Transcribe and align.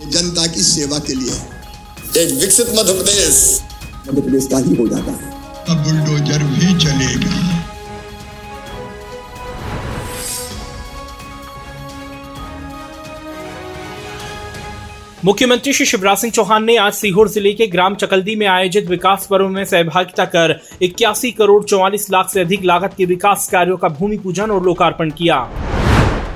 जनता 0.00 0.46
की 0.46 0.60
सेवा 0.62 0.98
के 0.98 1.14
लिए। 1.14 1.32
एक 2.16 2.32
विकसित 2.40 2.68
मध्य 2.70 2.92
प्रदेश 2.92 3.60
मध्य 4.08 4.20
प्रदेश 4.20 4.46
का 4.46 4.58
ही 4.58 4.74
हो 4.76 4.88
जाता 4.88 5.12
है। 5.12 5.36
अब 5.68 5.84
बुलडोजर 5.84 6.44
भी 6.44 6.78
चलेगा। 6.78 7.46
मुख्यमंत्री 15.24 15.72
श्री 15.72 15.86
शिवराज 15.86 16.18
सिंह 16.18 16.32
चौहान 16.32 16.64
ने 16.64 16.76
आज 16.76 16.92
सीहोर 16.94 17.28
ज़िले 17.28 17.52
के 17.52 17.66
ग्राम 17.66 17.94
चकल्दी 17.94 18.36
में 18.36 18.46
आयोजित 18.46 18.88
विकास 18.88 19.26
पर्व 19.30 19.48
में 19.48 19.64
सहभागिता 19.64 20.24
कर 20.26 20.58
इक्यासी 20.82 21.30
करोड़ 21.32 21.62
चौवालीस 21.64 22.10
लाख 22.10 22.28
से 22.30 22.40
अधिक 22.40 22.64
लागत 22.64 22.94
के 22.98 23.04
विकास 23.04 23.48
कार्यों 23.52 23.76
का 23.76 23.88
भूमि 23.90 24.18
पूजन 24.18 24.50
और 24.50 24.64
लोकार्पण 24.64 25.10
किया। 25.10 25.67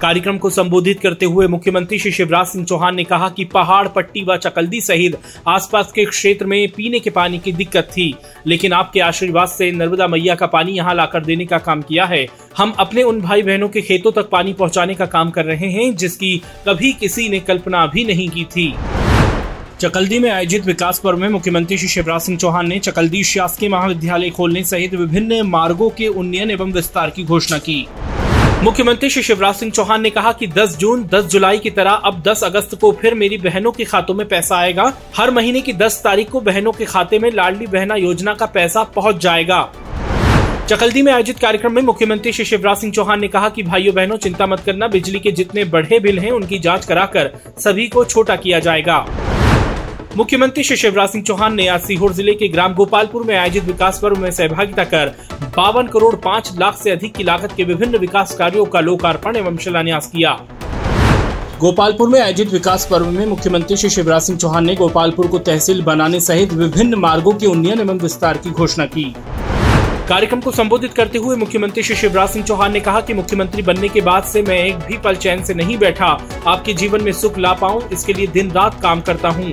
कार्यक्रम 0.00 0.38
को 0.38 0.50
संबोधित 0.50 1.00
करते 1.00 1.26
हुए 1.26 1.46
मुख्यमंत्री 1.46 1.98
श्री 1.98 2.10
शिवराज 2.12 2.46
सिंह 2.46 2.64
चौहान 2.64 2.94
ने 2.94 3.04
कहा 3.04 3.28
कि 3.28 3.44
पहाड़, 3.44 3.88
पट्टी 3.88 4.24
व 4.24 4.36
चकल्दी 4.36 4.80
सहित 4.80 5.16
आसपास 5.48 5.92
के 5.92 6.04
क्षेत्र 6.04 6.46
में 6.46 6.68
पीने 6.68 7.00
के 7.00 7.10
पानी 7.10 7.38
की 7.38 7.52
दिक्कत 7.52 7.88
थी। 7.92 8.14
लेकिन 8.46 8.72
आपके 8.72 9.00
आशीर्वाद 9.00 9.48
से 9.48 9.70
नर्मदा 9.72 10.08
मैया 10.08 10.34
का 10.34 10.46
पानी 10.46 10.72
यहाँ 10.72 10.94
लाकर 10.94 11.24
देने 11.24 11.46
का 11.46 11.58
काम 11.58 11.82
किया 11.82 12.04
है। 12.04 12.26
हम 12.56 12.74
अपने 12.78 13.02
उन 13.02 13.20
भाई 13.20 13.42
बहनों 13.42 13.68
के 13.68 13.80
खेतों 13.80 14.12
तक 14.12 14.28
पानी 14.30 14.52
पहुँचाने 14.52 14.94
का 14.94 15.06
काम 15.06 15.30
कर 15.30 15.44
रहे 15.44 15.70
हैं, 15.70 15.96
जिसकी 15.96 16.36
कभी 16.68 16.92
किसी 16.92 17.28
ने 17.28 17.40
कल्पना 17.40 17.86
भी 17.86 18.04
नहीं 18.04 18.28
की 18.28 18.44
थी। 18.44 18.74
चकल्दी 19.80 20.18
में 20.18 20.30
आयोजित 20.30 20.66
विकास 20.66 20.98
पर्व 20.98 21.18
में 21.18 21.28
मुख्यमंत्री 21.28 21.78
श्री 21.78 21.88
शिवराज 21.88 22.20
सिंह 22.20 22.38
चौहान 22.38 22.68
ने 22.68 22.78
चकल्दी 22.78 23.22
शासकीय 23.24 23.68
महाविद्यालय 23.68 24.30
खोलने 24.30 24.64
सहित 24.64 24.94
विभिन्न 24.94 25.42
मार्गों 25.42 25.90
के 25.90 26.08
उन्नयन 26.08 26.50
एवं 26.50 26.72
विस्तार 26.72 27.10
की 27.10 27.24
घोषणा 27.24 27.58
की। 27.58 27.86
मुख्यमंत्री 28.62 29.10
श्री 29.10 29.22
शिवराज 29.22 29.54
सिंह 29.54 29.72
चौहान 29.72 30.00
ने 30.00 30.10
कहा 30.10 30.32
कि 30.32 30.46
10 30.46 30.76
जून 30.76 31.04
10 31.04 31.24
जुलाई 31.24 31.58
की 31.58 31.70
तरह 31.70 31.90
अब 31.90 32.22
10 32.22 32.44
अगस्त 32.44 32.74
को 32.74 32.92
फिर 32.92 33.14
मेरी 33.14 33.38
बहनों 33.38 33.72
के 33.72 33.84
खातों 33.84 34.14
में 34.14 34.26
पैसा 34.28 34.56
आएगा। 34.56 34.92
हर 35.16 35.30
महीने 35.30 35.60
की 35.60 35.72
10 35.72 36.00
तारीख 36.04 36.30
को 36.30 36.40
बहनों 36.40 36.72
के 36.72 36.84
खाते 36.84 37.18
में 37.18 37.30
लाडली 37.32 37.66
बहना 37.66 37.94
योजना 37.94 38.34
का 38.34 38.46
पैसा 38.46 38.82
पहुँच 38.82 39.16
जाएगा। 39.16 39.60
चकल्दी 40.68 41.02
में 41.02 41.12
आयोजित 41.12 41.38
कार्यक्रम 41.38 41.72
में 41.72 41.82
मुख्यमंत्री 41.82 42.32
श्री 42.32 42.44
शिवराज 42.44 42.76
सिंह 42.76 42.92
चौहान 42.92 43.20
ने 43.20 43.28
कहा 43.28 43.48
कि 43.48 43.62
भाइयों 43.62 43.94
बहनों, 43.94 44.16
चिंता 44.16 44.46
मत 44.46 44.60
करना, 44.60 44.88
बिजली 44.88 45.18
के 45.18 45.32
जितने 45.32 45.64
बढ़े 45.64 46.00
बिल 46.00 46.18
हैं, 46.18 46.30
उनकी 46.30 46.58
जाँच 46.58 46.84
कराकर 46.84 47.30
सभी 47.58 47.88
को 47.88 48.04
छोटा 48.04 48.36
किया 48.36 48.58
जाएगा। 48.58 49.06
मुख्यमंत्री 50.16 50.62
श्री 50.64 50.76
शिवराज 50.76 51.08
सिंह 51.10 51.22
चौहान 51.24 51.54
ने 51.54 51.66
आज 51.68 51.80
सीहोर 51.82 52.12
ज़िले 52.14 52.32
के 52.34 52.48
ग्राम 52.48 52.74
गोपालपुर 52.74 53.22
में 53.26 53.34
आयोजित 53.36 53.64
विकास 53.64 53.98
पर्व 54.02 54.18
में 54.18 54.30
सहभागिता 54.30 54.84
कर 54.84 55.06
बावन 55.56 55.86
करोड़ 55.86 56.14
पाँच 56.16 56.50
लाख 56.58 56.76
से 56.78 56.90
अधिक 56.90 57.14
की 57.14 57.24
लागत 57.24 57.52
के 57.56 57.64
विभिन्न 57.64 57.98
विकास 57.98 58.34
कार्यों 58.36 58.64
का 58.66 58.80
लोकार्पण 58.80 59.36
एवं 59.36 59.56
शिलान्यास 59.56 60.06
किया। 60.06 60.30
गोपालपुर 61.60 62.08
में 62.08 62.20
आयोजित 62.20 62.52
विकास 62.52 62.86
पर्व 62.90 63.10
में 63.10 63.26
मुख्यमंत्री 63.26 63.76
श्री 63.76 63.90
शिवराज 63.90 64.22
सिंह 64.22 64.38
चौहान 64.38 64.66
ने 64.66 64.74
गोपालपुर 64.74 65.26
को 65.26 65.38
तहसील 65.40 65.82
बनाने 65.82 66.20
सहित 66.20 66.52
विभिन्न 66.52 66.94
मार्गों 67.00 67.32
के 67.32 67.46
उन्नयन 67.46 67.80
एवं 67.80 67.98
विस्तार 67.98 68.36
की 68.36 68.50
घोषणा 68.50 68.86
की। 68.86 69.12
कार्यक्रम 70.08 70.40
को 70.40 70.50
संबोधित 70.52 70.94
करते 70.94 71.18
हुए 71.18 71.36
मुख्यमंत्री 71.36 71.82
श्री 71.82 71.96
शिवराज 71.96 72.28
सिंह 72.28 72.44
चौहान 72.44 72.72
ने 72.72 72.80
कहा 72.80 73.00
कि 73.00 73.14
मुख्यमंत्री 73.14 73.62
बनने 73.62 73.88
के 73.88 74.00
बाद 74.02 74.24
से 74.24 74.42
मैं 74.42 74.64
एक 74.64 74.78
भी 74.78 74.98
पल 74.98 75.16
चैन 75.16 75.44
से 75.44 75.54
नहीं 75.54 75.78
बैठा। 75.78 76.16
आपके 76.46 76.74
जीवन 76.74 77.02
में 77.02 77.12
सुख 77.14 77.38
ला 77.38 77.52
पाऊँ, 77.54 77.88
इसके 77.92 78.12
लिए 78.12 78.26
दिन 78.28 78.50
रात 78.52 78.80
काम 78.82 79.00
करता 79.00 79.28
हूँ। 79.28 79.52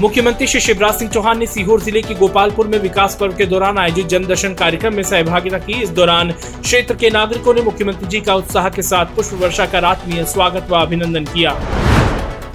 मुख्यमंत्री 0.00 0.46
श्री 0.46 0.60
शिवराज 0.60 0.98
सिंह 0.98 1.10
चौहान 1.10 1.38
ने 1.38 1.46
सीहोर 1.46 1.80
ज़िले 1.80 2.00
के 2.02 2.14
गोपालपुर 2.14 2.66
में 2.66 2.78
विकास 2.78 3.16
पर्व 3.20 3.32
के 3.36 3.46
दौरान 3.46 3.78
आयोजित 3.78 4.06
जनदर्शन 4.08 4.52
कार्यक्रम 4.54 4.94
में 4.94 5.02
सहभागिता 5.02 5.58
की। 5.58 5.80
इस 5.82 5.90
दौरान 5.90 6.30
क्षेत्र 6.32 6.94
के 6.94 7.10
नागरिकों 7.10 7.54
ने 7.54 7.62
मुख्यमंत्री 7.62 8.08
जी 8.08 8.20
का 8.20 8.34
उत्साह 8.34 8.68
के 8.68 8.82
साथ 8.82 9.06
पुष्प 9.16 9.34
वर्षा 9.40 9.66
कर 9.66 9.84
आत्मीय 9.84 10.24
स्वागत 10.24 10.70
व 10.70 10.76
अभिनंदन 10.76 11.24
किया। 11.24 11.56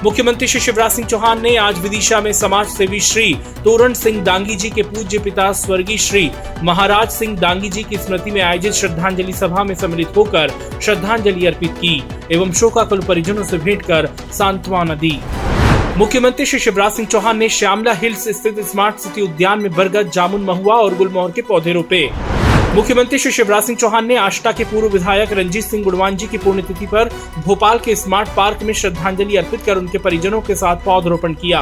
मुख्यमंत्री 0.03 0.47
श्री 0.47 0.61
शिवराज 0.61 0.91
सिंह 0.91 1.07
चौहान 1.07 1.41
ने 1.41 1.55
आज 1.57 1.79
विदिशा 1.79 2.21
में 2.21 2.31
समाज 2.33 2.67
सेवी 2.67 2.99
श्री 3.01 3.33
तोरण 3.63 3.93
सिंह 3.93 4.23
दांगी 4.23 4.55
जी 4.55 4.69
के 4.69 4.83
पूज्य 4.85 5.19
पिता 5.19 5.51
स्वर्गीय 5.57 5.97
श्री 5.97 6.29
महाराज 6.63 7.09
सिंह 7.09 7.37
दांगी 7.39 7.69
जी 7.69 7.83
की 7.83 7.97
स्मृति 7.97 8.31
में 8.31 8.41
आयोजित 8.41 8.73
श्रद्धांजलि 8.73 9.33
सभा 9.33 9.63
में 9.63 9.75
सम्मिलित 9.75 10.17
होकर 10.17 10.53
श्रद्धांजलि 10.81 11.45
अर्पित 11.45 11.77
की 11.81 12.01
एवं 12.31 12.51
शोकाकुल 12.53 13.03
परिजनों 13.03 13.43
से 13.43 13.57
भेंट 13.57 13.81
कर 13.81 14.09
सांत्वना 14.33 14.95
दी। 14.95 15.19
मुख्यमंत्री 15.97 16.45
श्री 16.45 16.59
शिवराज 16.59 16.91
सिंह 16.91 17.07
चौहान 17.07 17.37
ने 17.37 17.47
श्यामला 17.49 17.91
हिल्स 17.93 18.27
स्थित 18.27 18.59
स्मार्ट 18.59 18.95
सिटी 18.95 19.21
उद्यान 19.21 19.61
में 19.61 19.73
बरगद, 19.73 20.09
जामुन, 20.09 20.41
महुआ 20.41 20.75
और 20.75 20.95
गुलमोहर 20.95 21.31
के 21.31 21.41
पौधे 21.41 21.73
रोपे। 21.73 22.09
मुख्यमंत्री 22.75 23.19
श्री 23.19 23.31
शिवराज 23.31 23.63
सिंह 23.63 23.77
चौहान 23.77 24.05
ने 24.05 24.15
आष्टा 24.15 24.51
के 24.51 24.63
पूर्व 24.63 24.87
विधायक 24.87 25.33
रंजीत 25.33 25.63
सिंह 25.63 25.83
गुड़वान 25.83 26.15
जी 26.17 26.27
की 26.27 26.37
पुण्यतिथि 26.37 26.85
पर 26.85 27.09
भोपाल 27.45 27.79
के 27.79 27.95
स्मार्ट 27.95 28.29
पार्क 28.37 28.63
में 28.63 28.73
श्रद्धांजलि 28.73 29.35
अर्पित 29.35 29.61
कर 29.65 29.77
उनके 29.77 29.97
परिजनों 29.97 30.41
के 30.41 30.55
साथ 30.55 30.83
पौधरोपण 30.85 31.33
किया। 31.33 31.61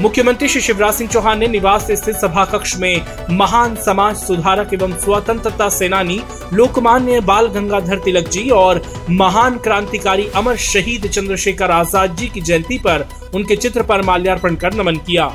मुख्यमंत्री 0.00 0.46
श्री 0.48 0.60
शिवराज 0.60 0.94
सिंह 0.94 1.10
चौहान 1.10 1.38
ने 1.38 1.46
निवास 1.48 1.86
स्थित 1.90 2.14
सभा 2.16 2.44
कक्ष 2.44 2.74
में 2.76 3.04
महान 3.30 3.74
समाज 3.84 4.16
सुधारक 4.16 4.72
एवं 4.74 4.96
स्वतंत्रता 5.00 5.68
सेनानी 5.68 6.20
लोकमान्य 6.52 7.20
बाल 7.20 7.46
गंगाधर 7.54 7.98
तिलक 8.04 8.28
जी 8.28 8.48
और 8.52 8.82
महान 9.10 9.58
क्रांतिकारी 9.58 10.26
अमर 10.36 10.56
शहीद 10.64 11.06
चंद्रशेखर 11.06 11.70
आज़ाद 11.70 12.16
जी 12.16 12.28
की 12.28 12.40
जयंती 12.40 12.78
पर 12.78 13.08
उनके 13.34 13.56
चित्र 13.56 13.82
पर 13.82 14.02
माल्यार्पण 14.02 14.54
कर 14.54 14.74
नमन 14.74 14.96
किया। 15.06 15.32